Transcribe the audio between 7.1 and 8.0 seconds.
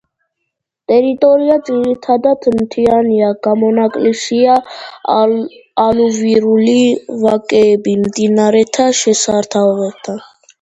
ვაკეები